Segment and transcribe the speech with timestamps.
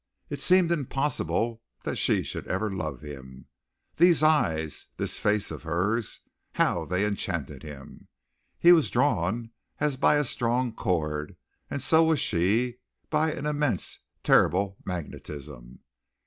[0.31, 3.45] It seemed impossible that she should ever love him.
[3.97, 6.21] These eyes, this face of hers
[6.53, 8.07] how they enchanted him!
[8.57, 11.35] He was drawn as by a strong cord,
[11.69, 12.79] and so was she
[13.11, 15.81] by an immense, terrible magnetism.